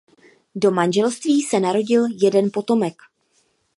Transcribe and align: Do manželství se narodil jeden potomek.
Do 0.55 0.71
manželství 0.71 1.41
se 1.41 1.59
narodil 1.59 2.05
jeden 2.23 2.49
potomek. 2.53 2.93